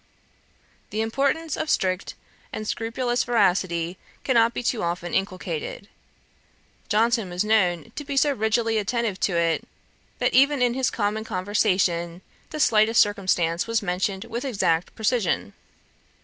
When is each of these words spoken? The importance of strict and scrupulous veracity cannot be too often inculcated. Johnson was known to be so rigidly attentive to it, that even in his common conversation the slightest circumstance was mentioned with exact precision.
The 0.89 1.01
importance 1.03 1.55
of 1.55 1.69
strict 1.69 2.15
and 2.51 2.67
scrupulous 2.67 3.23
veracity 3.23 3.99
cannot 4.23 4.51
be 4.51 4.63
too 4.63 4.81
often 4.81 5.13
inculcated. 5.13 5.89
Johnson 6.89 7.29
was 7.29 7.43
known 7.43 7.91
to 7.95 8.03
be 8.03 8.17
so 8.17 8.31
rigidly 8.31 8.79
attentive 8.79 9.19
to 9.19 9.37
it, 9.37 9.67
that 10.17 10.33
even 10.33 10.59
in 10.59 10.73
his 10.73 10.89
common 10.89 11.23
conversation 11.23 12.23
the 12.49 12.59
slightest 12.59 12.99
circumstance 12.99 13.67
was 13.67 13.83
mentioned 13.83 14.25
with 14.25 14.43
exact 14.43 14.95
precision. 14.95 15.53